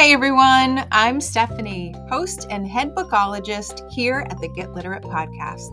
[0.00, 5.68] Hey everyone, I'm Stephanie, host and head bookologist here at the Get Literate podcast.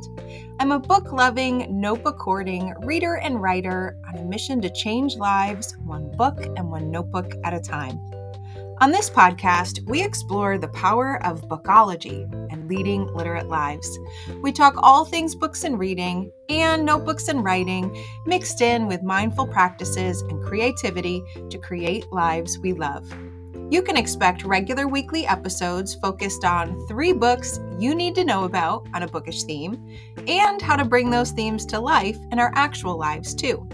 [0.59, 5.77] I'm a book loving, notebook hoarding reader and writer on a mission to change lives
[5.85, 8.01] one book and one notebook at a time.
[8.81, 13.97] On this podcast, we explore the power of bookology and leading literate lives.
[14.41, 19.47] We talk all things books and reading and notebooks and writing, mixed in with mindful
[19.47, 23.09] practices and creativity to create lives we love.
[23.69, 28.87] You can expect regular weekly episodes focused on three books you need to know about
[28.93, 29.93] on a bookish theme
[30.25, 33.67] and how to bring those themes to life in our actual lives, too.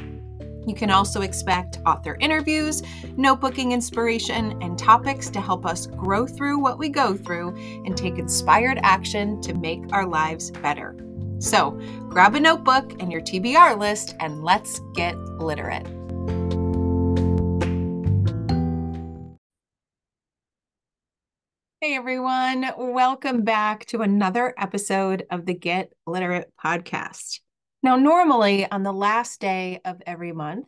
[0.65, 2.81] You can also expect author interviews,
[3.17, 7.49] notebooking inspiration, and topics to help us grow through what we go through
[7.85, 10.95] and take inspired action to make our lives better.
[11.37, 15.85] So grab a notebook and your TBR list and let's get literate.
[21.83, 27.41] Hey everyone, welcome back to another episode of the Get Literate podcast.
[27.83, 30.65] Now, normally on the last day of every month,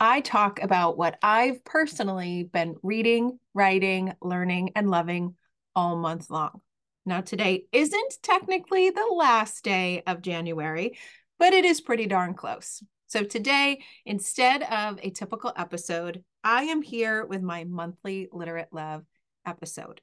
[0.00, 5.34] I talk about what I've personally been reading, writing, learning, and loving
[5.74, 6.62] all month long.
[7.04, 10.96] Now, today isn't technically the last day of January,
[11.38, 12.82] but it is pretty darn close.
[13.08, 19.04] So, today, instead of a typical episode, I am here with my monthly Literate Love
[19.44, 20.00] episode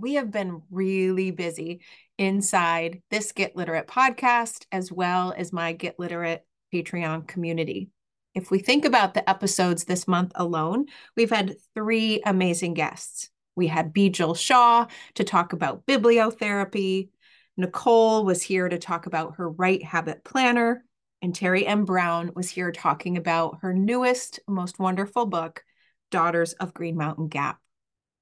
[0.00, 1.80] we have been really busy
[2.18, 7.90] inside this Get Literate podcast, as well as my Get Literate Patreon community.
[8.34, 13.30] If we think about the episodes this month alone, we've had three amazing guests.
[13.56, 17.10] We had Bijal Shah to talk about bibliotherapy.
[17.56, 20.84] Nicole was here to talk about her Write Habit Planner.
[21.22, 21.84] And Terry M.
[21.84, 25.62] Brown was here talking about her newest, most wonderful book,
[26.10, 27.58] Daughters of Green Mountain Gap.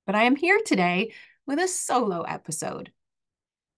[0.06, 1.12] But I am here today
[1.48, 2.92] with a solo episode,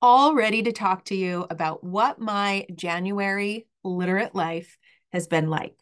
[0.03, 4.77] all ready to talk to you about what my January literate life
[5.12, 5.77] has been like.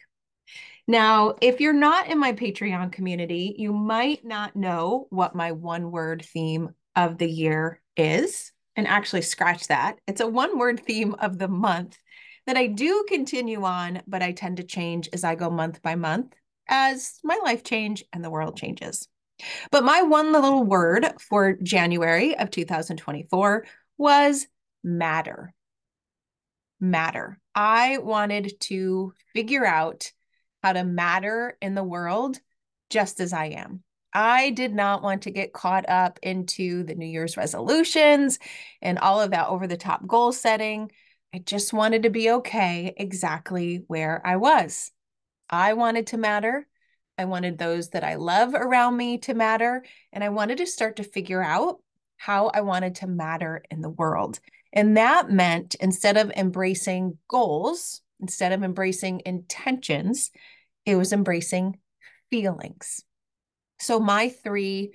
[0.87, 5.91] Now, if you're not in my Patreon community, you might not know what my one
[5.91, 8.53] word theme of the year is.
[8.77, 9.99] And actually, scratch that.
[10.07, 11.99] It's a one word theme of the month
[12.47, 15.95] that I do continue on, but I tend to change as I go month by
[15.95, 16.35] month
[16.69, 19.09] as my life change and the world changes.
[19.71, 23.65] But my one little word for January of 2024
[23.97, 24.47] was
[24.83, 25.55] matter.
[26.81, 27.41] Matter.
[27.55, 30.13] I wanted to figure out
[30.63, 32.39] how to matter in the world
[32.91, 33.83] just as I am.
[34.13, 38.39] I did not want to get caught up into the New Year's resolutions
[38.81, 40.91] and all of that over the top goal setting.
[41.35, 44.91] I just wanted to be okay exactly where I was.
[45.51, 46.67] I wanted to matter.
[47.19, 49.85] I wanted those that I love around me to matter.
[50.13, 51.83] And I wanted to start to figure out
[52.17, 54.39] how I wanted to matter in the world.
[54.73, 60.31] And that meant instead of embracing goals, instead of embracing intentions,
[60.87, 61.79] it was embracing
[62.31, 63.05] feelings.
[63.81, 64.93] So, my three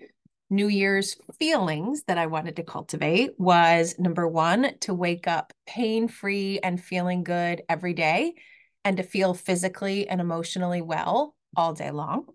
[0.50, 6.08] New Year's feelings that I wanted to cultivate was number one, to wake up pain
[6.08, 8.36] free and feeling good every day
[8.86, 12.26] and to feel physically and emotionally well all day long.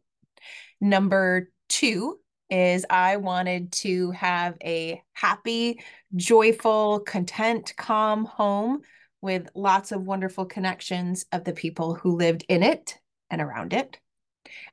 [0.80, 2.18] Number two
[2.50, 5.82] is I wanted to have a happy,
[6.16, 8.80] joyful, content, calm home
[9.20, 12.96] with lots of wonderful connections of the people who lived in it
[13.30, 13.98] and around it.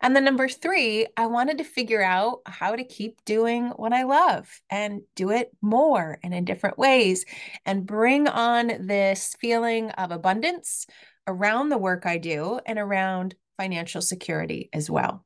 [0.01, 4.03] And then number three, I wanted to figure out how to keep doing what I
[4.03, 7.25] love and do it more and in different ways
[7.65, 10.87] and bring on this feeling of abundance
[11.27, 15.25] around the work I do and around financial security as well.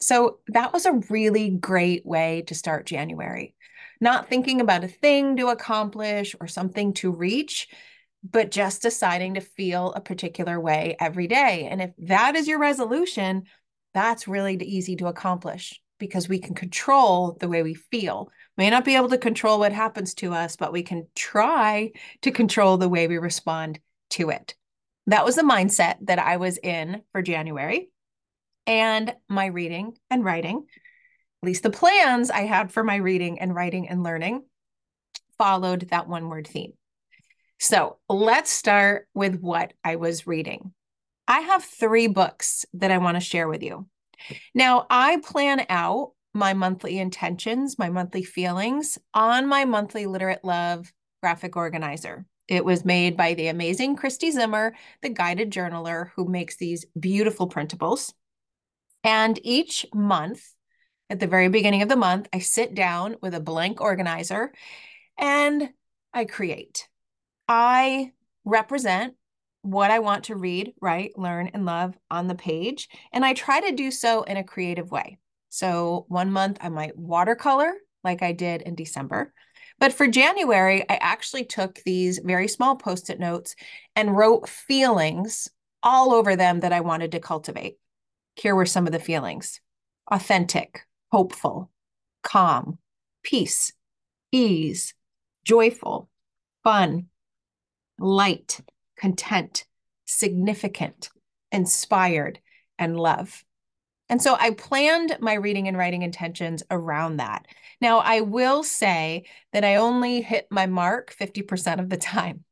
[0.00, 3.54] So that was a really great way to start January.
[4.00, 7.68] Not thinking about a thing to accomplish or something to reach,
[8.22, 11.68] but just deciding to feel a particular way every day.
[11.70, 13.44] And if that is your resolution,
[13.94, 18.28] that's really easy to accomplish because we can control the way we feel.
[18.58, 21.92] May not be able to control what happens to us, but we can try
[22.22, 23.80] to control the way we respond
[24.10, 24.54] to it.
[25.06, 27.90] That was the mindset that I was in for January.
[28.66, 30.66] And my reading and writing,
[31.42, 34.42] at least the plans I had for my reading and writing and learning,
[35.38, 36.72] followed that one word theme.
[37.58, 40.72] So let's start with what I was reading.
[41.28, 43.86] I have three books that I want to share with you.
[44.54, 50.92] Now, I plan out my monthly intentions, my monthly feelings on my monthly Literate Love
[51.22, 52.26] graphic organizer.
[52.48, 57.48] It was made by the amazing Christy Zimmer, the guided journaler who makes these beautiful
[57.48, 58.12] printables.
[59.02, 60.54] And each month,
[61.10, 64.52] at the very beginning of the month, I sit down with a blank organizer
[65.18, 65.70] and
[66.12, 66.88] I create.
[67.48, 68.12] I
[68.44, 69.14] represent
[69.62, 72.88] what I want to read, write, learn, and love on the page.
[73.12, 75.18] And I try to do so in a creative way.
[75.48, 77.72] So one month I might watercolor
[78.04, 79.32] like I did in December.
[79.78, 83.54] But for January, I actually took these very small post it notes
[83.94, 85.48] and wrote feelings
[85.82, 87.76] all over them that I wanted to cultivate.
[88.34, 89.60] Here were some of the feelings
[90.10, 91.70] authentic, hopeful,
[92.22, 92.78] calm,
[93.22, 93.72] peace,
[94.32, 94.94] ease,
[95.44, 96.08] joyful,
[96.64, 97.06] fun,
[97.98, 98.60] light,
[98.96, 99.64] content,
[100.04, 101.10] significant,
[101.52, 102.40] inspired,
[102.78, 103.44] and love.
[104.08, 107.46] And so I planned my reading and writing intentions around that.
[107.80, 112.44] Now, I will say that I only hit my mark 50% of the time.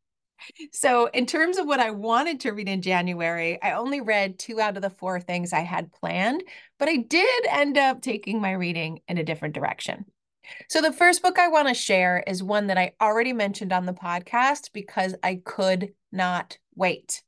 [0.72, 4.60] So, in terms of what I wanted to read in January, I only read two
[4.60, 6.42] out of the four things I had planned,
[6.78, 10.04] but I did end up taking my reading in a different direction.
[10.68, 13.86] So, the first book I want to share is one that I already mentioned on
[13.86, 17.22] the podcast because I could not wait.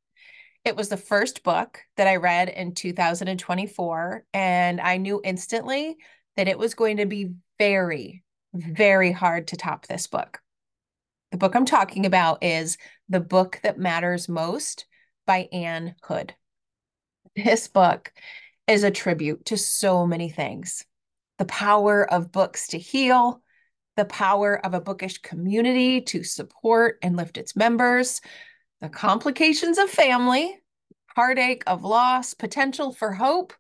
[0.67, 5.97] It was the first book that I read in 2024, and I knew instantly
[6.37, 10.41] that it was going to be very, very hard to top this book.
[11.31, 12.79] The book I'm talking about is
[13.09, 14.87] The Book That Matters Most
[15.25, 16.35] by Ann Hood.
[17.37, 18.13] This book
[18.67, 20.85] is a tribute to so many things
[21.39, 23.41] the power of books to heal,
[23.97, 28.21] the power of a bookish community to support and lift its members,
[28.81, 30.59] the complications of family,
[31.15, 33.53] heartache of loss, potential for hope,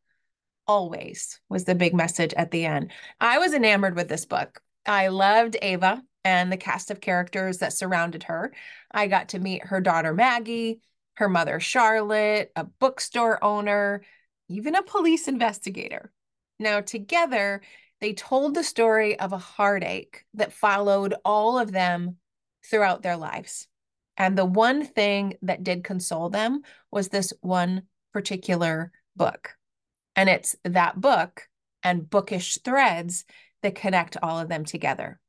[0.67, 2.91] always was the big message at the end.
[3.21, 4.61] I was enamored with this book.
[4.85, 8.53] I loved Ava and the cast of characters that surrounded her.
[8.91, 10.81] I got to meet her daughter Maggie,
[11.15, 14.03] her mother Charlotte, a bookstore owner,
[14.49, 16.13] even a police investigator.
[16.59, 17.63] Now, together,
[18.01, 22.17] they told the story of a heartache that followed all of them
[22.65, 23.69] throughout their lives.
[24.17, 27.83] And the one thing that did console them was this one
[28.13, 29.57] particular book.
[30.15, 31.49] And it's that book
[31.83, 33.25] and bookish threads
[33.63, 35.21] that connect all of them together.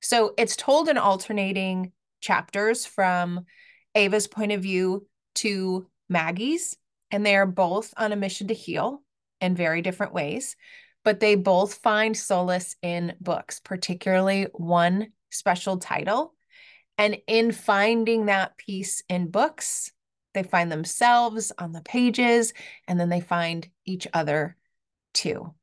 [0.00, 3.46] So it's told in alternating chapters from
[3.94, 6.76] Ava's point of view to Maggie's,
[7.10, 9.02] and they are both on a mission to heal
[9.40, 10.56] in very different ways,
[11.04, 16.34] but they both find solace in books, particularly one special title.
[16.98, 19.92] And in finding that peace in books,
[20.34, 22.52] they find themselves on the pages
[22.86, 24.56] and then they find each other
[25.14, 25.54] too.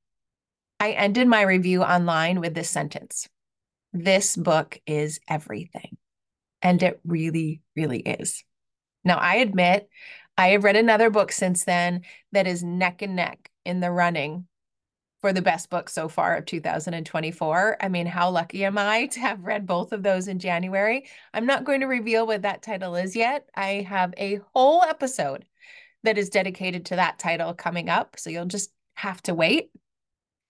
[0.79, 3.27] I ended my review online with this sentence
[3.93, 5.97] This book is everything.
[6.61, 8.43] And it really, really is.
[9.03, 9.87] Now, I admit
[10.37, 12.01] I have read another book since then
[12.31, 14.47] that is neck and neck in the running
[15.25, 17.77] for the best book so far of 2024.
[17.81, 21.07] I mean, how lucky am I to have read both of those in January?
[21.33, 23.49] I'm not going to reveal what that title is yet.
[23.55, 25.45] I have a whole episode
[26.03, 28.19] that is dedicated to that title coming up.
[28.19, 29.71] So you'll just have to wait.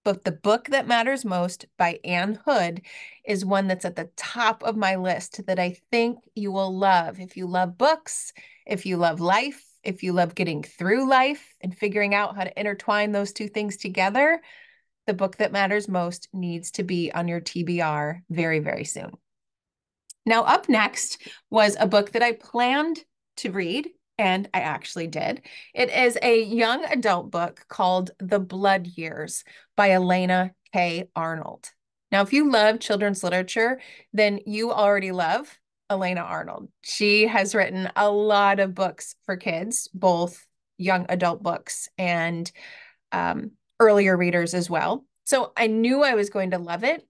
[0.04, 2.82] But the book that matters most by Ann Hood
[3.26, 7.22] is one that's at the top of my list that I think you will love.
[7.22, 8.34] If you love books,
[8.66, 12.60] if you love life, if you love getting through life and figuring out how to
[12.60, 14.42] intertwine those two things together,
[15.08, 19.12] the book that matters most needs to be on your TBR very, very soon.
[20.26, 23.00] Now, up next was a book that I planned
[23.38, 25.42] to read, and I actually did.
[25.74, 29.44] It is a young adult book called The Blood Years
[29.78, 31.10] by Elana K.
[31.16, 31.70] Arnold.
[32.12, 33.80] Now, if you love children's literature,
[34.14, 35.60] then you already love
[35.92, 36.70] Elana Arnold.
[36.82, 40.46] She has written a lot of books for kids, both
[40.78, 42.52] young adult books and
[43.12, 45.06] um, earlier readers as well.
[45.26, 47.06] So I knew I was going to love it.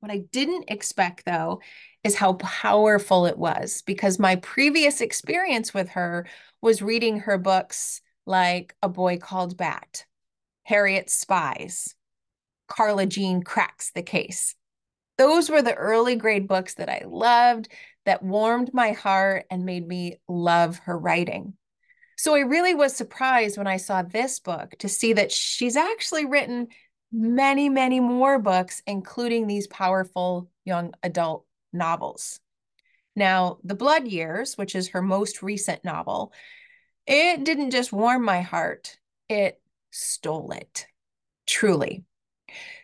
[0.00, 1.60] What I didn't expect, though,
[2.04, 6.26] is how powerful it was because my previous experience with her
[6.62, 10.06] was reading her books like A Boy Called Bat,
[10.62, 11.94] Harriet Spies,
[12.68, 14.54] Carla Jean Cracks the Case.
[15.18, 17.68] Those were the early grade books that I loved,
[18.06, 21.54] that warmed my heart and made me love her writing.
[22.20, 26.26] So I really was surprised when I saw this book to see that she's actually
[26.26, 26.68] written
[27.10, 32.38] many, many more books, including these powerful young adult novels.
[33.16, 36.34] Now, The Blood Years, which is her most recent novel,
[37.06, 38.98] it didn't just warm my heart,
[39.30, 39.58] it
[39.90, 40.86] stole it,
[41.46, 42.04] truly.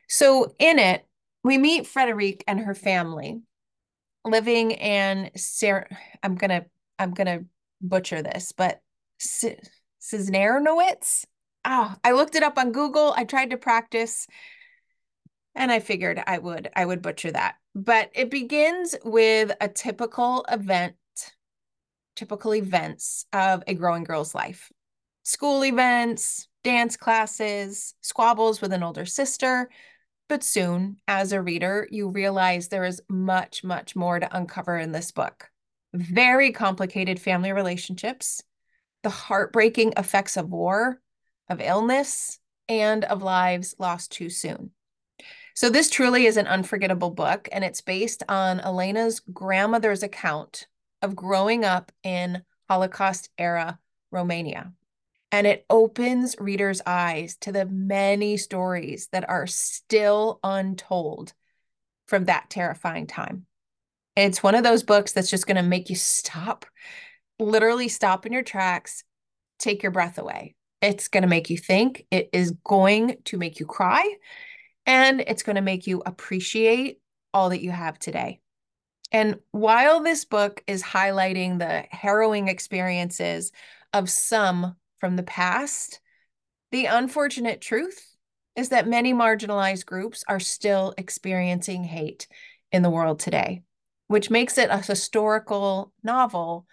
[0.08, 1.06] So in it,
[1.44, 3.42] we meet Frederique and her family
[4.24, 5.94] living in Sarah.
[6.22, 6.64] I'm gonna
[6.98, 7.40] I'm gonna
[7.82, 8.80] butcher this, but
[9.18, 11.24] Cisnernowitz.
[11.64, 13.12] Oh, I looked it up on Google.
[13.16, 14.26] I tried to practice.
[15.54, 17.56] and I figured I would I would butcher that.
[17.74, 20.96] But it begins with a typical event,
[22.14, 24.70] typical events of a growing girl's life.
[25.24, 29.68] School events, dance classes, squabbles with an older sister,
[30.28, 34.92] but soon, as a reader, you realize there is much, much more to uncover in
[34.92, 35.50] this book.
[35.94, 38.42] Very complicated family relationships,
[39.06, 41.00] the heartbreaking effects of war,
[41.48, 44.72] of illness, and of lives lost too soon.
[45.54, 50.66] So, this truly is an unforgettable book, and it's based on Elana's grandmother's account
[51.02, 53.78] of growing up in Holocaust era
[54.10, 54.72] Romania.
[55.30, 61.32] And it opens readers' eyes to the many stories that are still untold
[62.08, 63.46] from that terrifying time.
[64.16, 66.66] It's one of those books that's just going to make you stop,
[67.38, 69.04] literally stop in your tracks,
[69.58, 70.54] take your breath away.
[70.82, 74.16] It's going to make you think, it is going to make you cry,
[74.84, 77.00] and it's going to make you appreciate
[77.32, 78.40] all that you have today.
[79.12, 83.52] And while this book is highlighting the harrowing experiences
[83.92, 86.00] of some from the past,
[86.72, 88.16] the unfortunate truth
[88.56, 92.26] is that many marginalized groups are still experiencing hate
[92.72, 93.62] in the world today,
[94.08, 96.66] which makes it a historical novel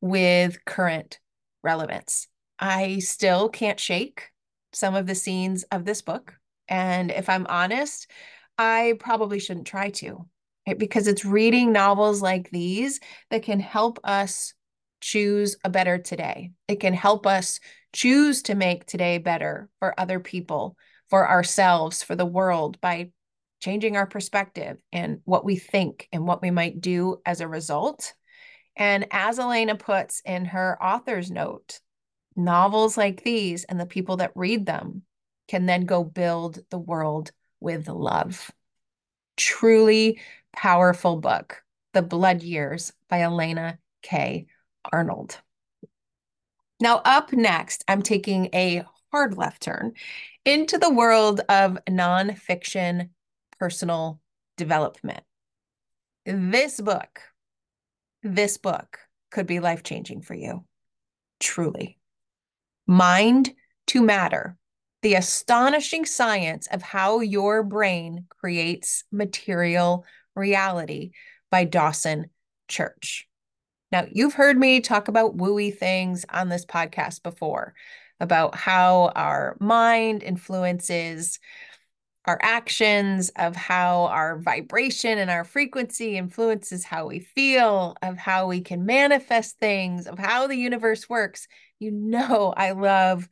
[0.00, 1.18] with current
[1.62, 2.28] relevance.
[2.58, 4.30] I still can't shake
[4.72, 6.34] some of the scenes of this book.
[6.68, 8.10] And if I'm honest,
[8.58, 10.26] I probably shouldn't try to,
[10.66, 10.78] right?
[10.78, 13.00] Because it's reading novels like these
[13.30, 14.54] that can help us
[15.00, 16.50] choose a better today.
[16.66, 17.60] It can help us
[17.92, 20.76] choose to make today better for other people,
[21.08, 23.10] for ourselves, for the world by
[23.60, 28.14] changing our perspective and what we think and what we might do as a result.
[28.78, 31.80] And as Elana puts in her author's note,
[32.36, 35.02] novels like these and the people that read them
[35.48, 38.50] can then go build the world with love.
[39.36, 40.20] Truly
[40.52, 44.46] powerful book, The Blood Years by Elana K.
[44.92, 45.40] Arnold.
[46.80, 49.94] Now, up next, I'm taking a hard left turn
[50.44, 53.10] into the world of nonfiction
[53.58, 54.20] personal
[54.56, 55.24] development.
[56.24, 57.20] This book,
[58.34, 58.98] this book
[59.30, 60.64] could be life changing for you,
[61.40, 61.98] truly.
[62.86, 63.52] Mind
[63.88, 64.56] to Matter
[65.02, 70.04] The Astonishing Science of How Your Brain Creates Material
[70.34, 71.12] Reality
[71.50, 72.30] by Dawson
[72.68, 73.28] Church.
[73.90, 77.74] Now, you've heard me talk about wooey things on this podcast before
[78.20, 81.38] about how our mind influences
[82.28, 88.46] our actions, of how our vibration and our frequency influences how we feel, of how
[88.46, 91.48] we can manifest things, of how the universe works.
[91.78, 93.28] You know, I love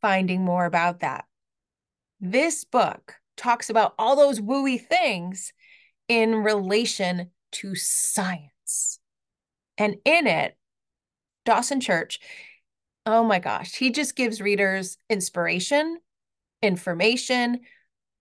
[0.00, 1.24] finding more about that.
[2.20, 5.52] This book talks about all those wooey things
[6.08, 8.98] in relation to science.
[9.76, 10.56] And in it,
[11.44, 12.20] Dawson Church,
[13.04, 15.98] oh my gosh, he just gives readers inspiration,
[16.62, 17.60] information,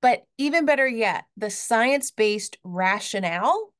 [0.02, 3.74] but even better yet, the science based rationale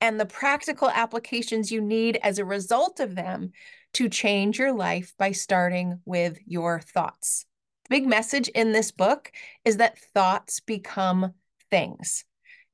[0.00, 3.52] and the practical applications you need as a result of them
[3.94, 7.46] to change your life by starting with your thoughts.
[7.88, 9.32] The big message in this book
[9.64, 11.32] is that thoughts become
[11.70, 12.24] things.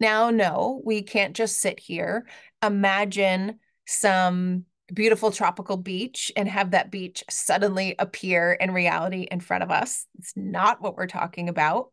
[0.00, 2.26] Now, no, we can't just sit here,
[2.62, 9.62] imagine some beautiful tropical beach and have that beach suddenly appear in reality in front
[9.62, 10.06] of us.
[10.18, 11.90] It's not what we're talking about.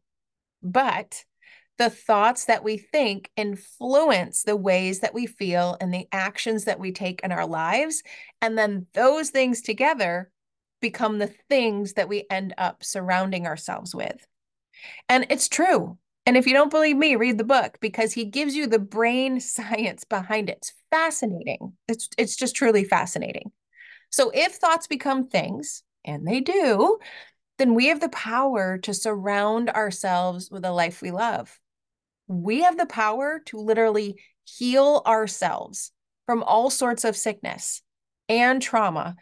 [0.61, 1.23] But
[1.77, 6.79] the thoughts that we think influence the ways that we feel and the actions that
[6.79, 8.03] we take in our lives.
[8.41, 10.31] And then those things together
[10.79, 14.27] become the things that we end up surrounding ourselves with.
[15.09, 15.97] And it's true.
[16.25, 19.39] And if you don't believe me, read the book because he gives you the brain
[19.39, 20.57] science behind it.
[20.57, 21.73] It's fascinating.
[21.87, 23.51] It's it's just truly fascinating.
[24.11, 26.99] So if thoughts become things, and they do,
[27.57, 31.59] then we have the power to surround ourselves with a life we love.
[32.27, 35.91] We have the power to literally heal ourselves
[36.25, 37.81] from all sorts of sickness
[38.29, 39.15] and trauma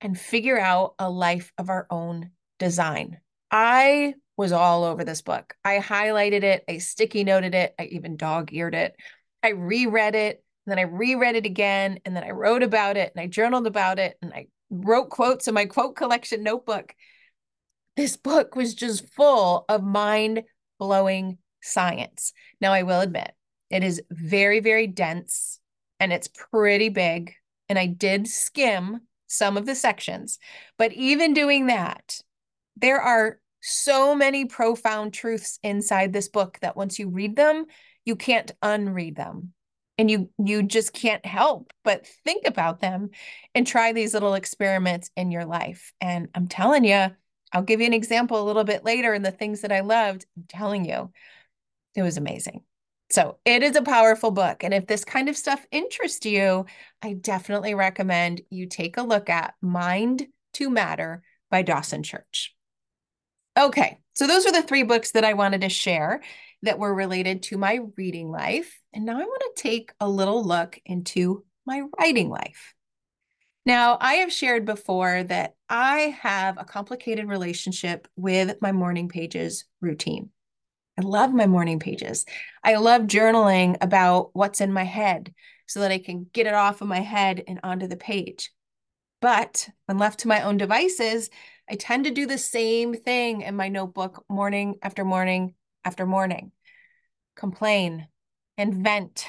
[0.00, 3.18] and figure out a life of our own design.
[3.50, 5.54] I was all over this book.
[5.64, 8.94] I highlighted it, I sticky noted it, I even dog eared it.
[9.42, 13.12] I reread it, and then I reread it again, and then I wrote about it,
[13.14, 16.94] and I journaled about it, and I wrote quotes in my quote collection notebook.
[17.96, 20.44] This book was just full of mind
[20.78, 22.32] blowing science.
[22.60, 23.32] Now, I will admit,
[23.70, 25.58] it is very, very dense
[25.98, 27.34] and it's pretty big.
[27.68, 30.38] And I did skim some of the sections,
[30.78, 32.20] but even doing that,
[32.76, 37.66] there are so many profound truths inside this book that once you read them,
[38.04, 39.52] you can't unread them.
[39.98, 43.08] And you you just can't help but think about them
[43.54, 45.94] and try these little experiments in your life.
[46.02, 47.12] And I'm telling you,
[47.56, 50.26] I'll give you an example a little bit later in the things that I loved.
[50.36, 51.10] I'm telling you,
[51.94, 52.64] it was amazing.
[53.10, 54.62] So it is a powerful book.
[54.62, 56.66] And if this kind of stuff interests you,
[57.00, 62.54] I definitely recommend you take a look at Mind to Matter by Dawson Church.
[63.58, 66.20] Okay, so those are the three books that I wanted to share
[66.62, 68.78] that were related to my reading life.
[68.92, 72.74] And now I want to take a little look into my writing life.
[73.66, 79.64] Now, I have shared before that I have a complicated relationship with my morning pages
[79.80, 80.30] routine.
[80.96, 82.24] I love my morning pages.
[82.62, 85.34] I love journaling about what's in my head
[85.66, 88.52] so that I can get it off of my head and onto the page.
[89.20, 91.28] But when left to my own devices,
[91.68, 95.54] I tend to do the same thing in my notebook morning after morning
[95.84, 96.52] after morning
[97.34, 98.08] complain
[98.56, 99.26] and vent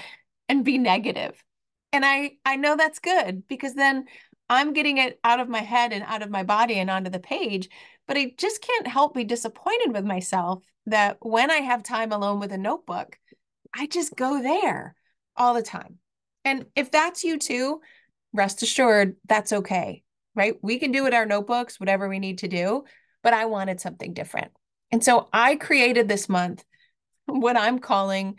[0.47, 1.43] and be negative.
[1.91, 4.05] And I I know that's good because then
[4.49, 7.19] I'm getting it out of my head and out of my body and onto the
[7.19, 7.69] page,
[8.07, 12.39] but I just can't help be disappointed with myself that when I have time alone
[12.39, 13.17] with a notebook,
[13.75, 14.95] I just go there
[15.35, 15.99] all the time.
[16.45, 17.81] And if that's you too,
[18.33, 20.55] rest assured that's okay, right?
[20.61, 22.85] We can do with our notebooks whatever we need to do,
[23.23, 24.51] but I wanted something different.
[24.91, 26.63] And so I created this month
[27.25, 28.37] what I'm calling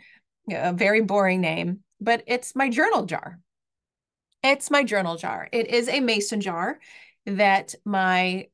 [0.51, 3.39] a very boring name, but it's my journal jar.
[4.43, 5.49] It's my journal jar.
[5.51, 6.79] It is a mason jar
[7.25, 8.47] that my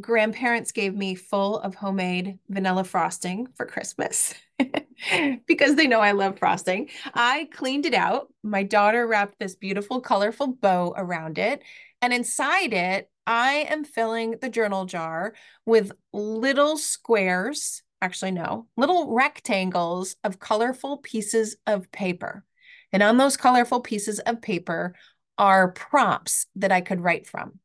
[0.00, 4.34] grandparents gave me full of homemade vanilla frosting for Christmas
[5.46, 6.90] because they know I love frosting.
[7.14, 8.32] I cleaned it out.
[8.42, 11.62] My daughter wrapped this beautiful, colorful bow around it.
[12.00, 19.12] And inside it, I am filling the journal jar with little squares, actually, no, little
[19.12, 22.44] rectangles of colorful pieces of paper.
[22.92, 24.94] And on those colorful pieces of paper
[25.38, 27.58] are prompts that I could write from.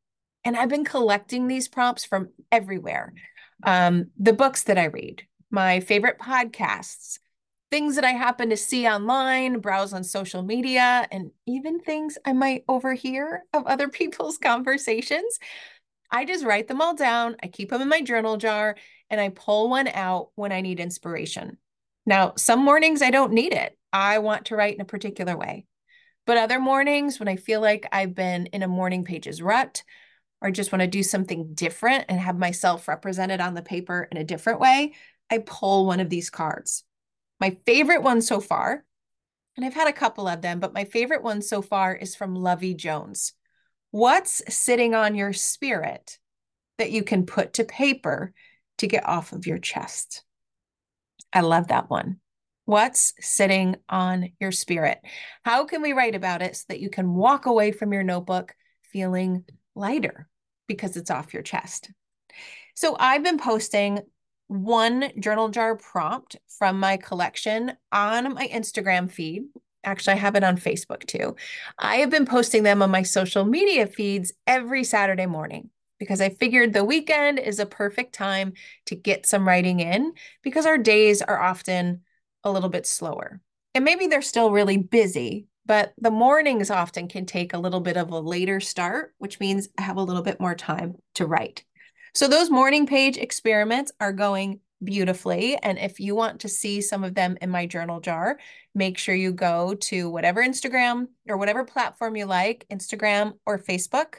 [0.44, 3.14] And I've been collecting these prompts from everywhere.
[3.64, 7.20] Um, the books that I read, my favorite podcasts,
[7.70, 12.34] things that I happen to see online, browse on social media, and even things I
[12.34, 15.40] might overhear of other people's conversations.
[16.12, 17.38] I just write them all down.
[17.42, 18.76] I keep them in my journal jar
[19.10, 21.58] and I pull one out when I need inspiration.
[22.06, 23.78] Now, some mornings I don't need it.
[23.94, 25.66] I want to write in a particular way.
[26.32, 29.84] But other mornings, when I feel like I've been in a morning pages rut
[30.40, 34.18] or just want to do something different and have myself represented on the paper in
[34.18, 34.94] a different way,
[35.30, 36.86] I pull one of these cards.
[37.42, 38.86] My favorite one so far,
[39.58, 42.38] and I've had a couple of them, but my favorite one so far is from
[42.38, 43.34] Luvvie Jones.
[43.90, 46.18] What's sitting on your spirit
[46.78, 48.32] that you can put to paper
[48.78, 50.24] to get off of your chest?
[51.34, 52.22] I love that one.
[52.72, 55.00] What's sitting on your spirit?
[55.44, 58.56] How can we write about it so that you can walk away from your notebook
[58.94, 59.44] feeling
[59.76, 60.30] lighter
[60.70, 61.92] because it's off your chest?
[62.74, 64.00] So I've been posting
[64.48, 69.48] one journal jar prompt from my collection on my Instagram feed.
[69.84, 71.36] Actually, I have it on Facebook too.
[71.78, 76.30] I have been posting them on my social media feeds every Saturday morning because I
[76.30, 78.54] figured the weekend is a perfect time
[78.86, 82.04] to get some writing in because our days are often
[82.44, 83.42] a little bit slower.
[83.74, 87.98] And maybe they're still really busy, but the mornings often can take a little bit
[87.98, 91.64] of a later start, which means I have a little bit more time to write.
[92.14, 95.56] So those morning page experiments are going beautifully.
[95.58, 98.40] And if you want to see some of them in my journal jar,
[98.74, 104.16] make sure you go to whatever Instagram or whatever platform you like, Instagram or Facebook.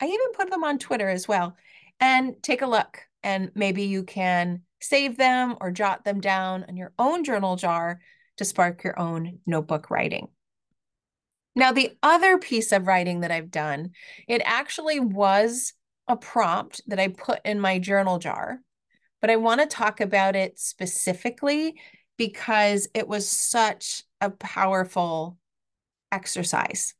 [0.00, 1.56] I even put them on Twitter as well,
[1.98, 3.00] and take a look.
[3.24, 8.00] And maybe you can save them or jot them down on your own journal jar
[8.36, 10.28] to spark your own notebook writing.
[11.54, 13.90] Now, the other piece of writing that I've done,
[14.28, 15.72] it actually was
[16.06, 18.60] a prompt that I put in my journal jar,
[19.20, 21.80] but I want to talk about it specifically
[22.16, 25.36] because it was such a powerful
[26.12, 26.94] exercise.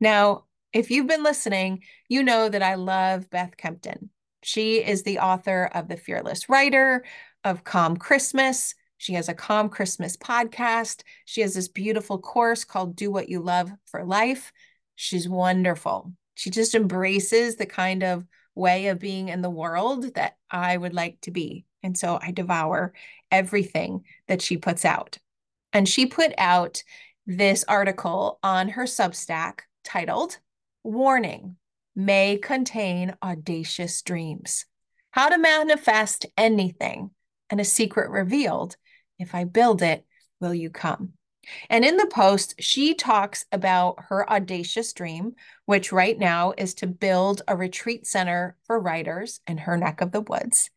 [0.00, 4.10] Now, if you've been listening, you know that I love Beth Kempton.
[4.42, 7.04] She is the author of The Fearless Writer,
[7.44, 8.74] of Calm Christmas.
[8.98, 11.02] She has a Calm Christmas podcast.
[11.24, 14.52] She has this beautiful course called Do What You Love for Life.
[14.96, 16.12] She's wonderful.
[16.34, 20.94] She just embraces the kind of way of being in the world that I would
[20.94, 21.64] like to be.
[21.82, 22.92] And so I devour
[23.30, 25.18] everything that she puts out.
[25.72, 26.82] And she put out
[27.26, 30.38] this article on her Substack titled
[30.82, 31.56] Warning
[31.96, 34.66] May Contain Audacious Dreams.
[35.12, 37.10] how to manifest anything,
[37.50, 38.76] and a secret revealed.
[39.18, 40.04] If I build it,
[40.40, 41.14] will you come?
[41.68, 45.32] And in the post, she talks about her audacious dream,
[45.66, 50.12] which right now is to build a retreat center for writers in her neck of
[50.12, 50.70] the woods,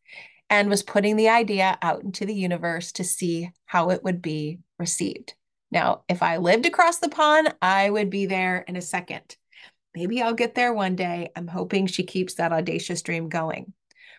[0.50, 4.60] and was putting the idea out into the universe to see how it would be
[4.80, 5.36] received.
[5.70, 9.36] Now, if I lived across the pond, I would be there in a second.
[9.96, 11.32] Maybe I'll get there one day.
[11.36, 13.74] I'm hoping she keeps that audacious dream going.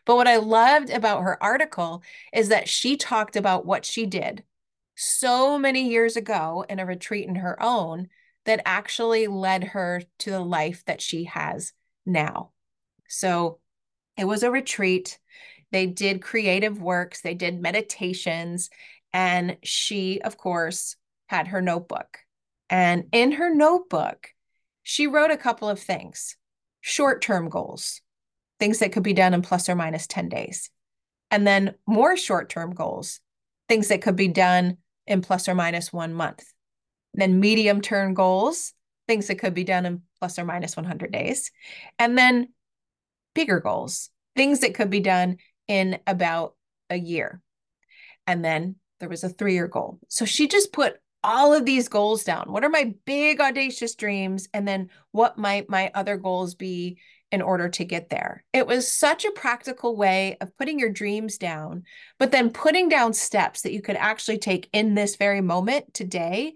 [0.05, 4.45] But what I loved about her article is that she talked about what she did
[4.95, 8.09] so many years ago in a retreat in her own
[8.45, 11.73] that actually led her to the life that she has
[12.05, 12.51] now.
[13.09, 13.59] So
[14.17, 15.19] it was a retreat.
[15.73, 18.71] They did creative works, they did meditations,
[19.13, 22.19] and she, of course, had her notebook.
[22.71, 24.29] And in her notebook,
[24.85, 26.37] she wrote a couple of things
[26.81, 28.01] short term goals,
[28.61, 30.71] things that could be done in plus or minus 10 days.
[31.31, 33.21] And then more short term goals,
[33.69, 36.45] things that could be done in plus or minus one month.
[37.15, 38.75] Then medium term goals,
[39.09, 41.51] things that could be done in plus or minus 100 days.
[41.99, 42.49] And then
[43.35, 46.55] bigger goals, things that could be done in about
[46.91, 47.41] a year.
[48.27, 49.99] And then there was a three year goal.
[50.09, 52.53] So she just put all of these goals down.
[52.53, 54.47] What are my big audacious dreams?
[54.53, 56.99] And then what might my other goals be
[57.33, 58.45] in order to get there?
[58.53, 61.85] It was such a practical way of putting your dreams down,
[62.19, 66.55] but then putting down steps that you could actually take in this very moment today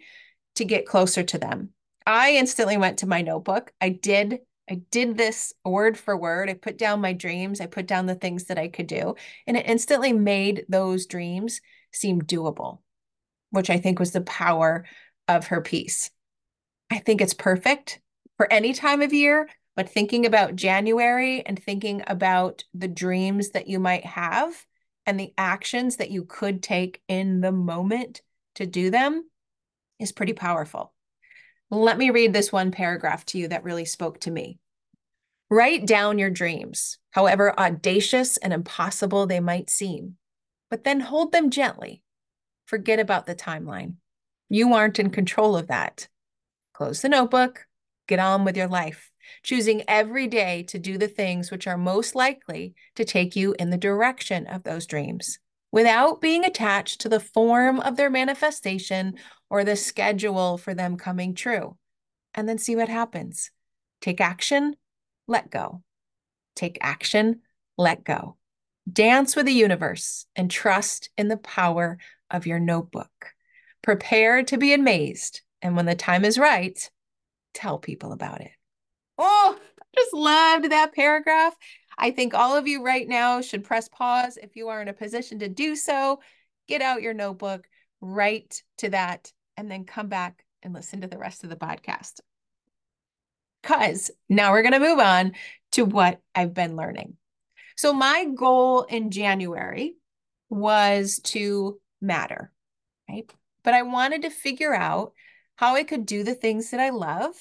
[0.57, 1.71] to get closer to them.
[2.07, 3.73] I instantly went to my notebook.
[3.81, 6.51] I did I did this word for word.
[6.51, 7.59] I put down my dreams.
[7.59, 9.15] I put down the things that I could do,
[9.47, 12.81] and it instantly made those dreams seem doable
[13.51, 14.85] which I think was the power
[15.27, 16.11] of her piece.
[16.91, 18.01] I think it's perfect
[18.37, 23.69] for any time of year, but thinking about January and thinking about the dreams that
[23.69, 24.67] you might have
[25.07, 28.23] and the actions that you could take in the moment
[28.57, 29.29] to do them
[29.99, 30.93] is pretty powerful.
[31.71, 34.59] Let me read this one paragraph to you that really spoke to me.
[35.51, 40.17] Write down your dreams, however audacious and impossible they might seem,
[40.71, 42.03] but then hold them gently
[42.69, 43.95] forget about the timeline.
[44.51, 46.09] You aren't in control of that.
[46.75, 47.67] Close the notebook,
[48.07, 49.11] get on with your life,
[49.43, 53.71] choosing every day to do the things which are most likely to take you in
[53.71, 55.39] the direction of those dreams
[55.73, 59.15] without being attached to the form of their manifestation
[59.51, 61.77] or the schedule for them coming true.
[62.35, 63.51] And then see what happens.
[64.01, 64.77] Take action,
[65.27, 65.83] let go.
[66.55, 67.41] Take action,
[67.77, 68.37] let go.
[68.91, 71.99] Dance with the universe and trust in the power
[72.31, 73.35] of your notebook.
[73.83, 75.43] Prepare to be amazed.
[75.63, 76.79] And when the time is right,
[77.55, 78.51] tell people about it.
[79.17, 81.55] Oh, I just loved that paragraph.
[81.97, 84.93] I think all of you right now should press pause if you are in a
[84.93, 86.21] position to do so.
[86.69, 87.67] Get out your notebook,
[88.01, 92.21] write to that, and then come back and listen to the rest of the podcast.
[93.63, 95.33] Because now we're going to move on
[95.73, 97.17] to what I've been learning.
[97.77, 99.97] So, my goal in January
[100.49, 102.53] was to matter,
[103.09, 103.31] right?
[103.65, 105.13] But I wanted to figure out
[105.57, 107.35] how I could do the things that I love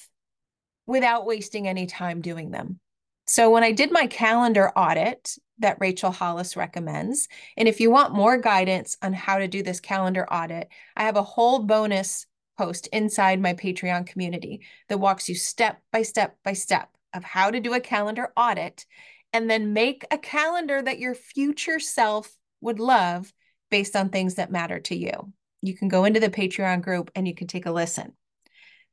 [0.86, 2.80] without wasting any time doing them.
[3.26, 8.14] So when I did my calendar audit that Rachel Hollis recommends, and if you want
[8.14, 12.88] more guidance on how to do this calendar audit, I have a whole bonus post
[12.88, 17.60] inside my Patreon community that walks you step by step by step of how to
[17.60, 18.86] do a calendar audit
[19.32, 23.32] and then make a calendar that your future self would love
[23.70, 25.32] based on things that matter to you.
[25.62, 28.12] You can go into the Patreon group and you can take a listen.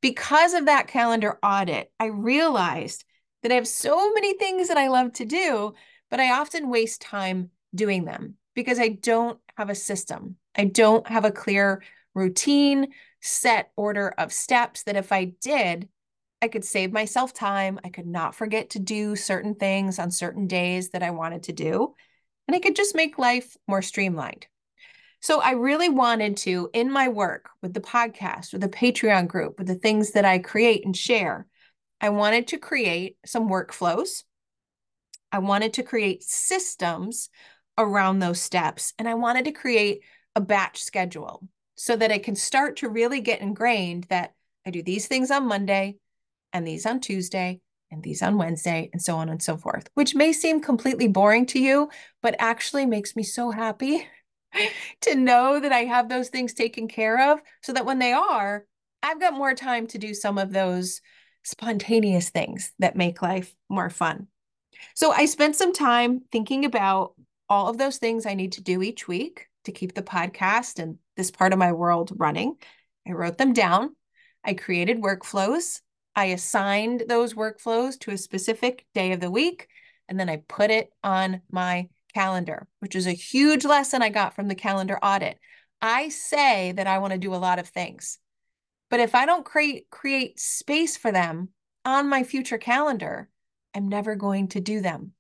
[0.02, 3.06] Because of that calendar audit, I realized
[3.44, 5.74] that I have so many things that I love to do,
[6.10, 10.38] but I often waste time doing them because I don't have a system.
[10.56, 11.84] I don't have a clear
[12.14, 12.88] routine,
[13.22, 15.90] set order of steps that if I did,
[16.42, 17.80] I could save myself time.
[17.84, 21.54] I could not forget to do certain things on certain days that I wanted to
[21.54, 21.96] do.
[22.48, 24.48] And I could just make life more streamlined.
[25.26, 29.58] So I really wanted to, in my work with the podcast, with the Patreon group,
[29.58, 31.48] with the things that I create and share,
[32.00, 34.22] I wanted to create some workflows.
[35.32, 37.30] I wanted to create systems
[37.76, 38.94] around those steps.
[39.00, 40.02] And I wanted to create
[40.36, 44.84] a batch schedule so that I can start to really get ingrained that I do
[44.84, 45.96] these things on Monday
[46.54, 50.14] and these on Tuesday and these on Wednesday and so on and so forth, which
[50.14, 51.90] may seem completely boring to you,
[52.22, 54.06] but actually makes me so happy
[55.02, 58.66] to know that I have those things taken care of so that when they are,
[59.04, 61.02] I've got more time to do some of those
[61.44, 64.28] spontaneous things that make life more fun.
[64.96, 67.14] So I spent some time thinking about
[67.48, 70.98] all of those things I need to do each week to keep the podcast and
[71.16, 72.56] this part of my world running.
[73.08, 73.96] I wrote them down.
[74.44, 75.82] I created workflows.
[76.16, 79.68] I assigned those workflows to a specific day of the week,
[80.08, 84.34] and then I put it on my calendar, which is a huge lesson I got
[84.34, 85.38] from the calendar audit.
[85.82, 88.18] I say that I want to do a lot of things,
[88.90, 91.50] but if I don't create create space for them
[91.84, 93.30] on my future calendar,
[93.76, 95.12] I'm never going to do them.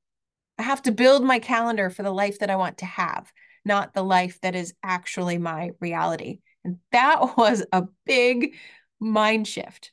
[0.57, 3.31] I have to build my calendar for the life that I want to have,
[3.65, 6.39] not the life that is actually my reality.
[6.63, 8.55] And that was a big
[9.01, 9.91] mind shift.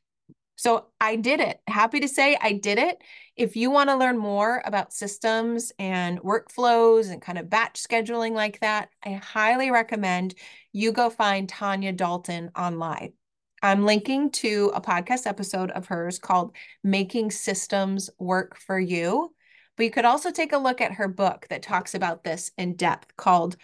[0.62, 1.60] So I did it.
[1.66, 3.02] Happy to say I did it.
[3.34, 8.30] If you want to learn more about systems and workflows and kind of batch scheduling
[8.30, 10.36] like that, I highly recommend
[10.72, 13.14] you go find Tanya Dalton online.
[13.60, 19.34] I'm linking to a podcast episode of hers called Making Systems Work for You.
[19.76, 22.76] But you could also take a look at her book that talks about this in
[22.76, 23.56] depth called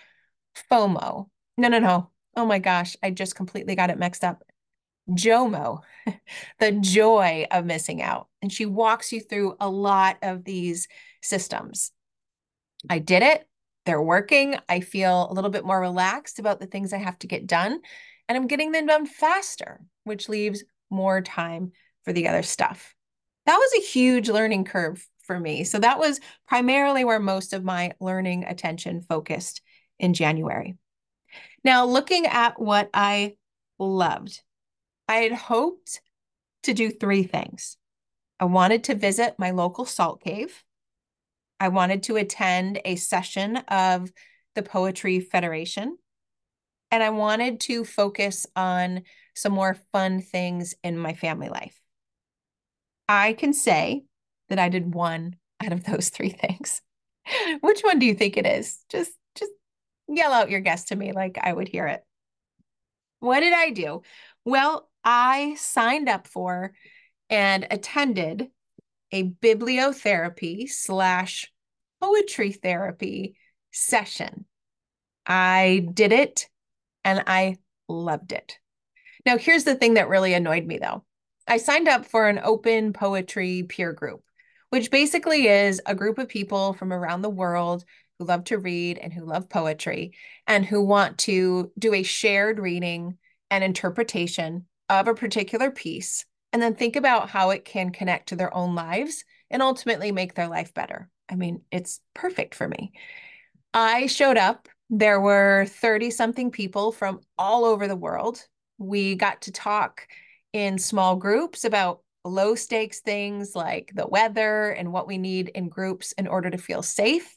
[0.68, 1.28] FOMO.
[1.56, 2.10] No, no, no.
[2.36, 4.42] Oh my gosh, I just completely got it mixed up.
[5.10, 5.80] JOMO,
[6.58, 8.28] the joy of missing out.
[8.42, 10.88] And she walks you through a lot of these
[11.22, 11.92] systems.
[12.88, 13.46] I did it.
[13.86, 14.56] They're working.
[14.68, 17.80] I feel a little bit more relaxed about the things I have to get done.
[18.28, 21.72] And I'm getting them done faster, which leaves more time
[22.04, 22.94] for the other stuff.
[23.46, 25.64] That was a huge learning curve for me.
[25.64, 29.62] So that was primarily where most of my learning attention focused
[29.98, 30.76] in January.
[31.64, 33.36] Now, looking at what I
[33.78, 34.42] loved,
[35.08, 36.00] I had hoped
[36.64, 37.76] to do three things.
[38.38, 40.62] I wanted to visit my local salt cave.
[41.58, 44.12] I wanted to attend a session of
[44.54, 45.96] the Poetry Federation.
[46.90, 49.02] And I wanted to focus on
[49.34, 51.78] some more fun things in my family life.
[53.08, 54.04] I can say
[54.48, 56.80] that I did one out of those three things.
[57.60, 58.84] Which one do you think it is?
[58.88, 59.52] Just just
[60.06, 62.02] yell out your guess to me like I would hear it.
[63.20, 64.02] What did I do?
[64.44, 66.74] Well, I signed up for
[67.30, 68.48] and attended
[69.10, 71.50] a bibliotherapy slash
[71.98, 73.38] poetry therapy
[73.72, 74.44] session.
[75.26, 76.50] I did it
[77.06, 77.56] and I
[77.88, 78.58] loved it.
[79.24, 81.06] Now, here's the thing that really annoyed me though.
[81.46, 84.22] I signed up for an open poetry peer group
[84.68, 87.82] which basically is a group of people from around the world
[88.18, 90.12] who love to read and who love poetry
[90.46, 93.16] and who want to do a shared reading
[93.50, 98.36] and interpretation of a particular piece and then think about how it can connect to
[98.36, 101.08] their own lives and ultimately make their life better.
[101.28, 102.92] I mean, it's perfect for me.
[103.74, 104.68] I showed up.
[104.90, 108.42] There were 30 something people from all over the world.
[108.78, 110.06] We got to talk
[110.54, 115.68] in small groups about low stakes things like the weather and what we need in
[115.68, 117.36] groups in order to feel safe.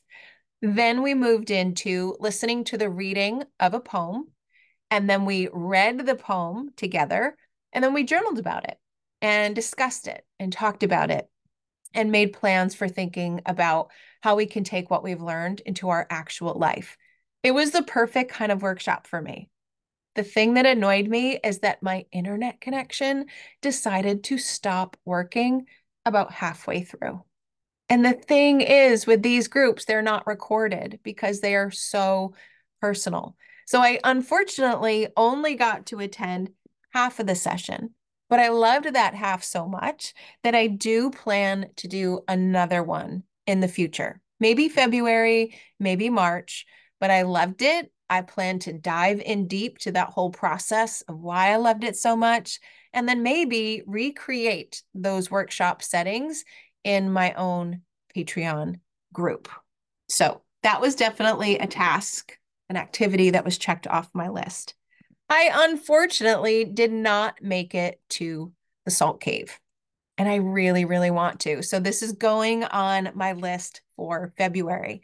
[0.62, 4.28] Then we moved into listening to the reading of a poem.
[4.92, 7.36] And then we read the poem together.
[7.74, 8.78] And then we journaled about it
[9.22, 11.28] and discussed it and talked about it
[11.94, 13.90] and made plans for thinking about
[14.22, 16.98] how we can take what we've learned into our actual life.
[17.44, 19.50] It was the perfect kind of workshop for me.
[20.16, 23.28] The thing that annoyed me is that my internet connection
[23.62, 25.66] decided to stop working
[26.06, 27.24] about halfway through.
[27.88, 32.34] And the thing is, with these groups, they're not recorded because they are so
[32.82, 33.36] personal.
[33.66, 36.52] So I unfortunately only got to attend
[36.94, 37.92] half of the session,
[38.30, 43.24] but I loved that half so much that I do plan to do another one
[43.48, 44.22] in the future.
[44.40, 46.66] Maybe February, maybe March,
[47.00, 47.92] but I loved it.
[48.10, 51.96] I plan to dive in deep to that whole process of why I loved it
[51.96, 52.60] so much,
[52.92, 56.44] and then maybe recreate those workshop settings
[56.84, 57.84] in my own
[58.16, 58.80] Patreon
[59.14, 59.48] group.
[60.10, 62.38] So that was definitely a task,
[62.72, 64.76] an activity that was checked off my list.
[65.30, 68.54] I unfortunately did not make it to
[68.86, 69.60] the Salt Cave,
[70.18, 71.64] and I really, really want to.
[71.64, 75.02] So this is going on my list for February.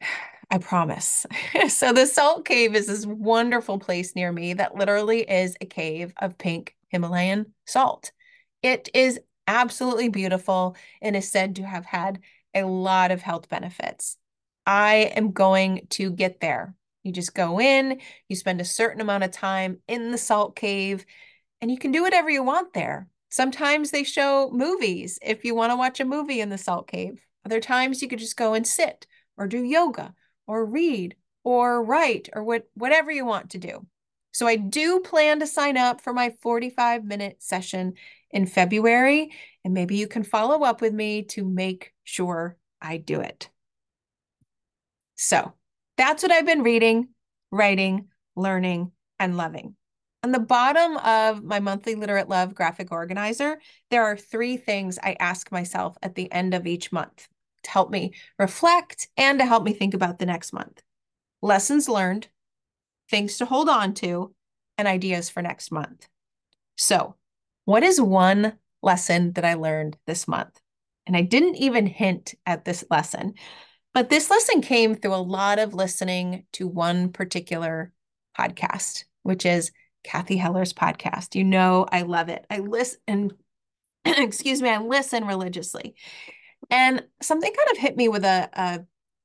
[0.50, 1.26] I promise.
[1.68, 6.14] so the Salt Cave is this wonderful place near me that literally is a cave
[6.16, 8.12] of pink Himalayan salt.
[8.62, 12.20] It is absolutely beautiful and is said to have had
[12.54, 14.16] a lot of health benefits.
[14.68, 16.74] I am going to get there.
[17.02, 21.06] You just go in, you spend a certain amount of time in the salt cave,
[21.62, 23.08] and you can do whatever you want there.
[23.30, 27.18] Sometimes they show movies if you want to watch a movie in the salt cave.
[27.46, 29.06] Other times you could just go and sit
[29.38, 30.12] or do yoga
[30.46, 33.86] or read or write or what, whatever you want to do.
[34.32, 37.94] So I do plan to sign up for my 45 minute session
[38.30, 39.32] in February,
[39.64, 43.48] and maybe you can follow up with me to make sure I do it.
[45.18, 45.52] So
[45.96, 47.08] that's what I've been reading,
[47.50, 49.74] writing, learning, and loving.
[50.22, 55.16] On the bottom of my monthly Literate Love graphic organizer, there are three things I
[55.18, 57.26] ask myself at the end of each month
[57.64, 60.82] to help me reflect and to help me think about the next month.
[61.42, 62.28] Lessons learned,
[63.10, 64.32] things to hold on to,
[64.76, 66.06] and ideas for next month.
[66.76, 67.16] So,
[67.64, 70.60] what is one lesson that I learned this month?
[71.06, 73.34] And I didn't even hint at this lesson,
[73.94, 77.92] but this lesson came through a lot of listening to one particular
[78.38, 79.72] podcast, which is
[80.04, 81.34] Cathy Heller's podcast.
[81.34, 82.46] You know, I love it.
[82.50, 83.32] I listen,
[84.04, 85.94] excuse me, I listen religiously.
[86.70, 88.80] And something kind of hit me with a, a,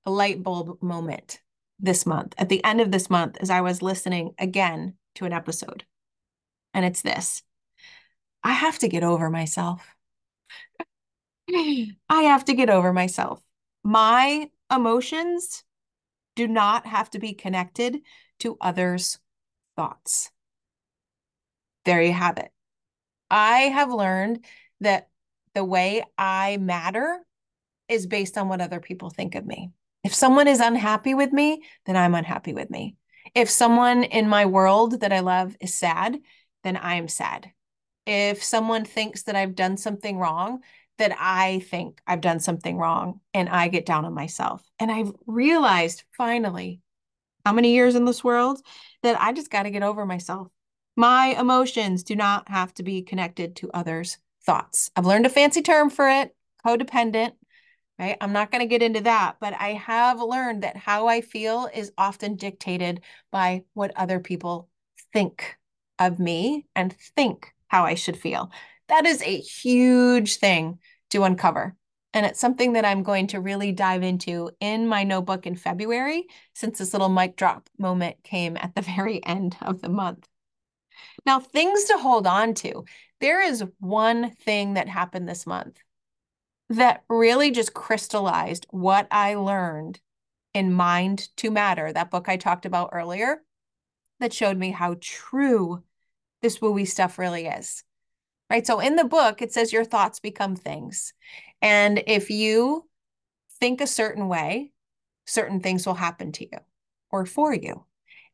[0.05, 1.39] a light bulb moment
[1.79, 5.33] this month, at the end of this month, as I was listening again to an
[5.33, 5.83] episode.
[6.73, 7.43] And it's this
[8.43, 9.85] I have to get over myself.
[11.49, 13.41] I have to get over myself.
[13.83, 15.63] My emotions
[16.35, 18.01] do not have to be connected
[18.39, 19.19] to others'
[19.75, 20.31] thoughts.
[21.85, 22.51] There you have it.
[23.29, 24.45] I have learned
[24.79, 25.09] that
[25.53, 27.19] the way I matter
[27.87, 29.71] is based on what other people think of me.
[30.03, 32.95] If someone is unhappy with me, then I'm unhappy with me.
[33.35, 36.19] If someone in my world that I love is sad,
[36.63, 37.51] then I am sad.
[38.05, 40.59] If someone thinks that I've done something wrong,
[40.97, 44.63] that I think I've done something wrong and I get down on myself.
[44.79, 46.81] And I've realized finally,
[47.45, 48.61] how many years in this world,
[49.01, 50.47] that I just got to get over myself.
[50.95, 54.91] My emotions do not have to be connected to others' thoughts.
[54.95, 57.33] I've learned a fancy term for it codependent
[57.99, 58.17] right?
[58.21, 61.69] I'm not going to get into that, but I have learned that how I feel
[61.73, 63.01] is often dictated
[63.31, 64.69] by what other people
[65.11, 65.57] think
[65.99, 68.51] of me and think how I should feel.
[68.89, 70.79] That is a huge thing
[71.11, 71.75] to uncover.
[72.13, 76.27] And it's something that I'm going to really dive into in my notebook in February,
[76.53, 80.27] since this little mic drop moment came at the very end of the month.
[81.25, 82.85] Now, things to hold on to.
[83.19, 85.79] There is one thing that happened this month
[86.69, 89.99] that really just crystallized what I learned
[90.53, 93.41] in Mind to Matter, that book I talked about earlier,
[94.19, 95.83] that showed me how true
[96.41, 97.83] this wooey stuff really is.
[98.53, 98.67] Right.
[98.67, 101.11] So in the book, it says your thoughts become things.
[101.59, 102.87] And if you
[103.59, 104.73] think a certain way,
[105.25, 106.59] certain things will happen to you
[107.09, 107.85] or for you.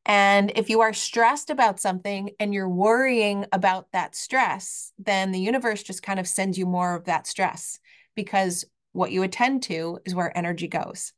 [0.05, 5.39] And if you are stressed about something and you're worrying about that stress, then the
[5.39, 7.79] universe just kind of sends you more of that stress
[8.13, 11.13] because what you attend to is where energy goes.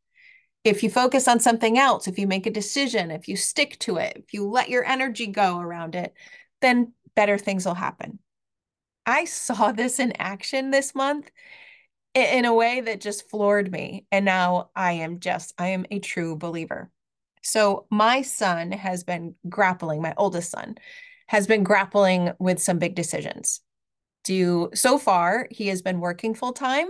[0.63, 3.97] If you focus on something else, if you make a decision, if you stick to
[3.97, 6.13] it, if you let your energy go around it,
[6.61, 8.19] then better things will happen.
[9.11, 11.29] I saw this in action this month
[12.13, 14.05] in a way that just floored me.
[14.11, 16.89] And now I am just, I am a true believer.
[17.43, 20.75] So my son has been grappling, my oldest son
[21.27, 23.61] has been grappling with some big decisions
[24.23, 26.87] do so far he has been working full time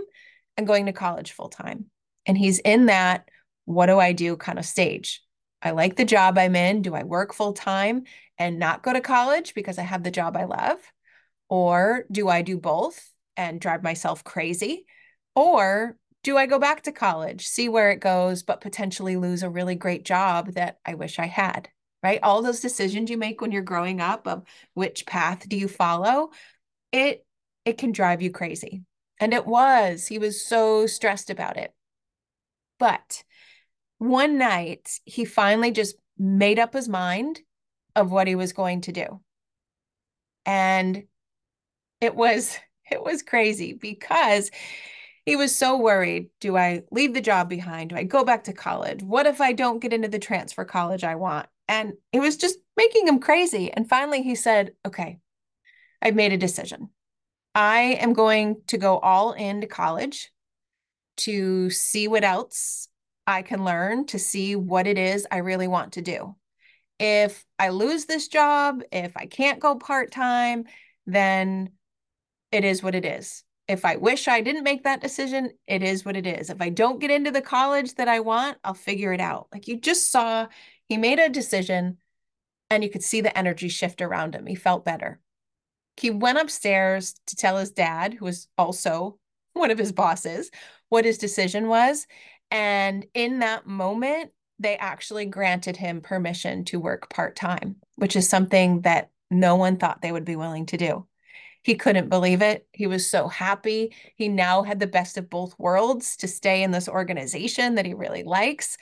[0.56, 1.86] and going to college full time
[2.26, 3.28] and he's in that
[3.64, 5.22] what do i do kind of stage
[5.62, 8.02] i like the job i'm in do i work full time
[8.38, 10.78] and not go to college because i have the job i love
[11.52, 14.86] or do i do both and drive myself crazy
[15.34, 19.50] or do i go back to college see where it goes but potentially lose a
[19.50, 21.68] really great job that i wish i had
[22.02, 24.42] right all those decisions you make when you're growing up of
[24.74, 26.30] which path do you follow
[26.92, 27.24] it
[27.64, 28.82] it can drive you crazy.
[29.20, 30.06] And it was.
[30.06, 31.72] He was so stressed about it.
[32.78, 33.22] But
[33.98, 37.40] one night, he finally just made up his mind
[37.94, 39.20] of what he was going to do.
[40.44, 41.04] And
[42.02, 42.58] it was
[42.90, 44.50] it was crazy because
[45.24, 46.28] he was so worried.
[46.40, 47.90] Do I leave the job behind?
[47.90, 49.02] Do I go back to college?
[49.02, 51.46] What if I don't get into the transfer college I want?
[51.68, 53.70] And it was just making him crazy.
[53.72, 55.20] And finally he said, Okay,
[56.02, 56.90] I've made a decision.
[57.54, 60.30] I am going to go all into college
[61.18, 62.88] to see what else
[63.26, 66.34] I can learn, to see what it is I really want to do.
[66.98, 70.64] If I lose this job, if I can't go part time,
[71.06, 71.70] then
[72.52, 73.42] it is what it is.
[73.66, 76.50] If I wish I didn't make that decision, it is what it is.
[76.50, 79.48] If I don't get into the college that I want, I'll figure it out.
[79.52, 80.46] Like you just saw,
[80.88, 81.96] he made a decision
[82.68, 84.46] and you could see the energy shift around him.
[84.46, 85.20] He felt better.
[85.96, 89.18] He went upstairs to tell his dad, who was also
[89.54, 90.50] one of his bosses,
[90.88, 92.06] what his decision was.
[92.50, 98.28] And in that moment, they actually granted him permission to work part time, which is
[98.28, 101.06] something that no one thought they would be willing to do.
[101.62, 102.66] He couldn't believe it.
[102.72, 103.94] He was so happy.
[104.16, 107.94] He now had the best of both worlds to stay in this organization that he
[107.94, 108.76] really likes.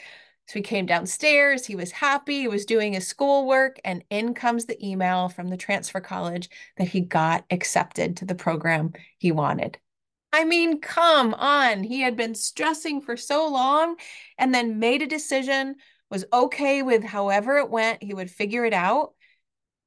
[0.46, 4.64] So he came downstairs, he was happy, he was doing his schoolwork, and in comes
[4.64, 9.78] the email from the transfer college that he got accepted to the program he wanted.
[10.32, 11.84] I mean, come on.
[11.84, 13.94] He had been stressing for so long
[14.38, 15.76] and then made a decision,
[16.10, 19.14] was okay with however it went, he would figure it out.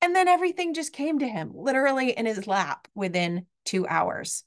[0.03, 4.43] And then everything just came to him literally in his lap within two hours.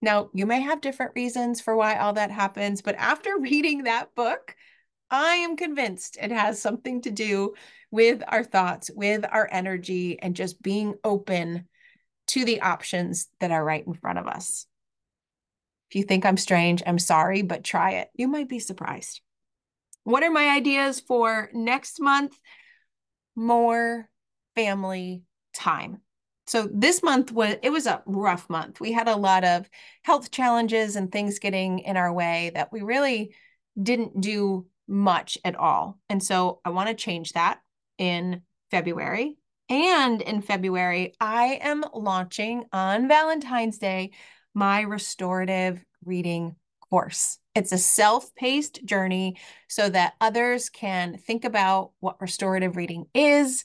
[0.00, 4.14] Now, you may have different reasons for why all that happens, but after reading that
[4.14, 4.54] book,
[5.10, 7.54] I am convinced it has something to do
[7.90, 11.66] with our thoughts, with our energy, and just being open
[12.28, 14.64] to the options that are right in front of us.
[15.90, 18.10] If you think I'm strange, I'm sorry, but try it.
[18.14, 19.22] You might be surprised.
[20.04, 22.38] What are my ideas for next month?
[23.34, 24.08] More
[24.54, 25.22] family
[25.54, 26.00] time.
[26.46, 28.80] So this month was it was a rough month.
[28.80, 29.68] We had a lot of
[30.02, 33.34] health challenges and things getting in our way that we really
[33.80, 35.98] didn't do much at all.
[36.10, 37.60] And so I want to change that
[37.96, 39.38] in February.
[39.70, 44.10] And in February, I am launching on Valentine's Day
[44.54, 46.56] my restorative reading
[46.90, 47.38] course.
[47.54, 49.36] It's a self paced journey
[49.68, 53.64] so that others can think about what restorative reading is,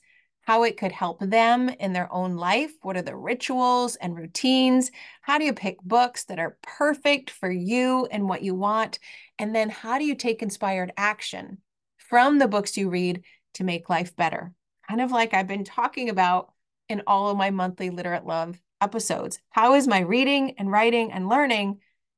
[0.49, 2.71] how it could help them in their own life.
[2.81, 4.89] What are the rituals and routines?
[5.21, 8.97] How do you pick books that are perfect for you and what you want?
[9.37, 11.59] And then how do you take inspired action
[11.97, 13.21] from the books you read
[13.53, 14.51] to make life better?
[14.87, 16.51] Kind of like I've been talking about
[16.87, 19.37] in all of my monthly Literate Love episodes.
[19.51, 21.77] How is my reading and writing and learning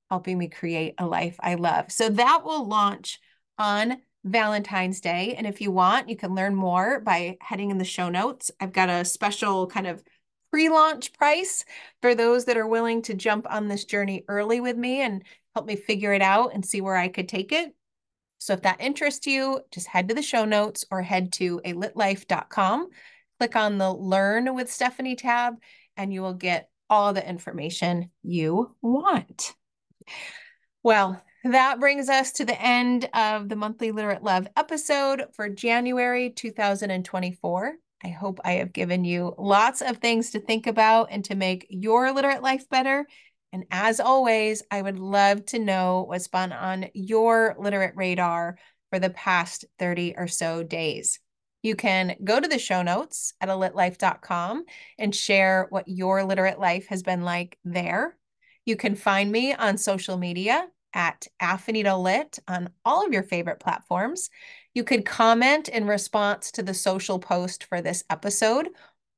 [0.10, 1.92] helping me create a life I love?
[1.92, 3.20] So that will launch
[3.58, 5.36] on Valentine's Day.
[5.38, 8.52] And if you want, you can learn more by heading in the show notes.
[8.60, 10.04] I've got a special kind of
[10.52, 11.66] pre launch price
[12.02, 15.24] for those that are willing to jump on this journey early with me and
[15.56, 17.74] help me figure it out and see where I could take it.
[18.38, 21.74] So if that interests you, just head to the show notes or head to a
[21.74, 22.90] litlife.com,
[23.40, 25.56] click on the Learn with Stephanie tab,
[25.96, 29.54] and you will get all the information you want.
[30.84, 36.30] Well, that brings us to the end of the monthly Literate Love episode for January
[36.30, 37.74] 2024.
[38.04, 41.66] I hope I have given you lots of things to think about and to make
[41.70, 43.08] your literate life better.
[43.52, 48.58] And as always, I would love to know what's been on your literate radar
[48.92, 51.20] for the past 30 or so days.
[51.64, 54.66] You can go to the show notes at alitlife.com
[55.00, 58.16] and share what your literate life has been like there.
[58.66, 63.60] You can find me on social media at Affinito Lit on all of your favorite
[63.60, 64.30] platforms.
[64.74, 68.70] You could comment in response to the social post for this episode,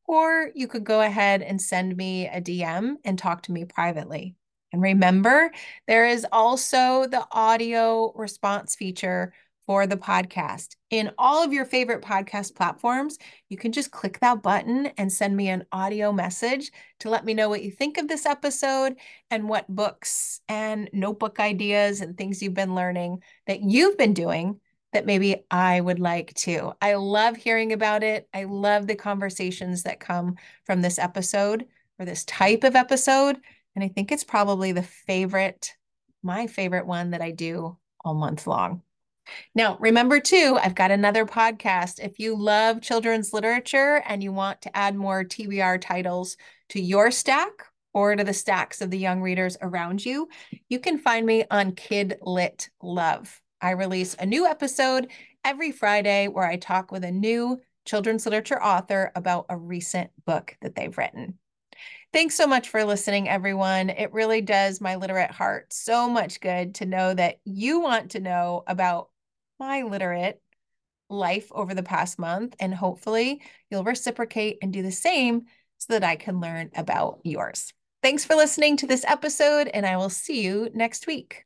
[0.06, 4.36] or you could go ahead and send me a DM and talk to me privately.
[4.72, 5.52] And remember,
[5.88, 9.34] there is also the audio response feature
[9.66, 10.76] for the podcast.
[10.90, 13.18] In all of your favorite podcast platforms,
[13.50, 17.34] you can just click that button and send me an audio message to let me
[17.34, 18.96] know what you think of this episode
[19.32, 24.60] and what books and notebook ideas and things you've been learning that you've been doing
[24.94, 26.74] that maybe I would like to.
[26.82, 28.28] I love hearing about it.
[28.34, 30.36] I love the conversations that come
[30.66, 31.66] from this episode
[32.00, 33.38] or this type of episode.
[33.76, 35.74] And I think it's probably the favorite,
[36.22, 38.82] my favorite one that I do all month long.
[39.56, 42.04] Now, remember too, I've got another podcast.
[42.04, 46.38] If you love children's literature and you want to add more TBR titles
[46.70, 47.52] to your stack
[47.94, 50.28] or to the stacks of the young readers around you,
[50.70, 53.42] you can find me on Kid Lit Love.
[53.62, 55.10] I release a new episode
[55.46, 60.58] every Friday where I talk with a new children's literature author about a recent book
[60.62, 61.38] that they've written.
[62.12, 63.90] Thanks so much for listening, everyone.
[63.90, 68.20] It really does my literate heart so much good to know that you want to
[68.20, 69.10] know about
[69.64, 70.42] my literate
[71.10, 72.54] life over the past month.
[72.60, 73.42] And hopefully
[73.72, 75.46] you'll reciprocate and do the same
[75.78, 77.72] so that I can learn about yours.
[78.02, 81.46] Thanks for listening to this episode, and I will see you next week.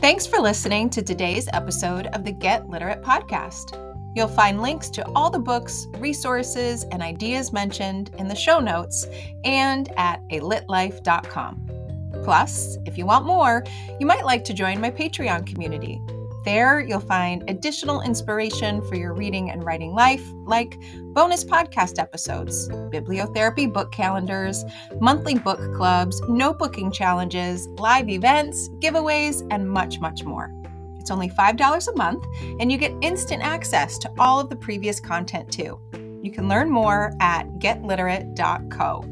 [0.00, 3.76] Thanks for listening to today's episode of the Get Literate podcast.
[4.16, 9.06] You'll find links to all the books, resources, and ideas mentioned in the show notes
[9.44, 11.77] and at alitlife.com.
[12.24, 13.64] Plus, if you want more,
[14.00, 16.00] you might like to join my Patreon community.
[16.44, 20.78] There, you'll find additional inspiration for your reading and writing life, like
[21.12, 24.64] bonus podcast episodes, bibliotherapy book calendars,
[25.00, 30.50] monthly book clubs, notebooking challenges, live events, giveaways, and much, much more.
[30.98, 32.24] It's only $5 a month,
[32.60, 35.78] and you get instant access to all of the previous content too.
[36.22, 39.02] You can learn more at getliterate.co.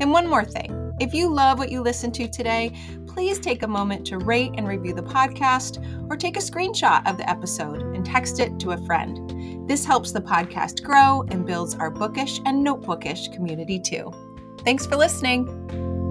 [0.00, 2.72] And one more thing if you love what you listened to today,
[3.08, 7.16] please take a moment to rate and review the podcast or take a screenshot of
[7.16, 9.68] the episode and text it to a friend.
[9.68, 14.12] This helps the podcast grow and builds our bookish and notebookish community too.
[14.64, 16.01] Thanks for listening.